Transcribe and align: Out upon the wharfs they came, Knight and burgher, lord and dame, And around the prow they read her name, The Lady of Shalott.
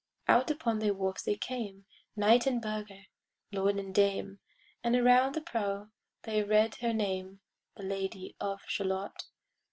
Out 0.27 0.49
upon 0.49 0.79
the 0.79 0.89
wharfs 0.95 1.21
they 1.21 1.35
came, 1.35 1.85
Knight 2.15 2.47
and 2.47 2.59
burgher, 2.59 3.03
lord 3.51 3.75
and 3.77 3.93
dame, 3.93 4.39
And 4.83 4.95
around 4.95 5.35
the 5.35 5.41
prow 5.41 5.91
they 6.23 6.41
read 6.41 6.73
her 6.77 6.91
name, 6.91 7.41
The 7.77 7.83
Lady 7.83 8.35
of 8.41 8.63
Shalott. 8.65 9.25